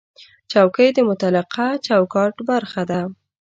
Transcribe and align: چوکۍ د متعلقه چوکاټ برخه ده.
چوکۍ 0.51 0.87
د 0.95 0.99
متعلقه 1.09 1.67
چوکاټ 1.85 2.35
برخه 2.49 2.81
ده. 2.91 3.01